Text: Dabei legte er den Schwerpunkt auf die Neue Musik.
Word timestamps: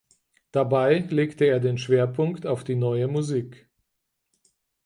Dabei 0.51 0.97
legte 1.09 1.45
er 1.45 1.59
den 1.59 1.77
Schwerpunkt 1.77 2.47
auf 2.47 2.63
die 2.63 2.73
Neue 2.73 3.07
Musik. 3.07 3.69